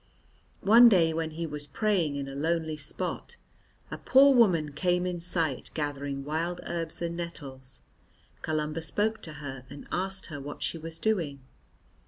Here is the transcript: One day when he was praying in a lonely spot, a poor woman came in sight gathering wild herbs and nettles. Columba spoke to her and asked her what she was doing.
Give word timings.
One 0.63 0.89
day 0.89 1.13
when 1.13 1.29
he 1.29 1.45
was 1.45 1.67
praying 1.67 2.15
in 2.15 2.27
a 2.27 2.33
lonely 2.33 2.75
spot, 2.75 3.35
a 3.91 3.99
poor 3.99 4.33
woman 4.33 4.71
came 4.73 5.05
in 5.05 5.19
sight 5.19 5.69
gathering 5.75 6.23
wild 6.25 6.59
herbs 6.63 7.03
and 7.03 7.15
nettles. 7.15 7.81
Columba 8.41 8.81
spoke 8.81 9.21
to 9.21 9.33
her 9.33 9.63
and 9.69 9.87
asked 9.91 10.25
her 10.25 10.41
what 10.41 10.63
she 10.63 10.79
was 10.79 10.97
doing. 10.97 11.41